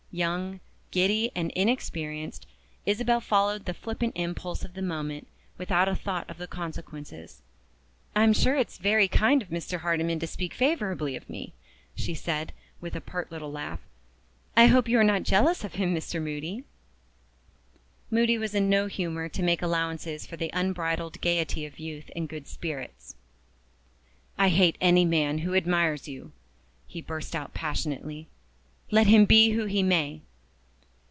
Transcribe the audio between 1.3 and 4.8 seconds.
and inexperienced, Isabel followed the flippant impulse of